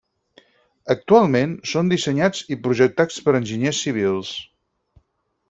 [0.93, 4.35] Actualment, són dissenyats i projectats per enginyers civils.